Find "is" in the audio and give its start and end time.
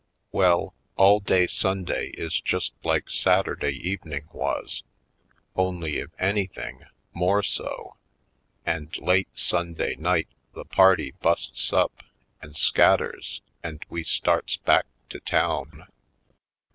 2.17-2.39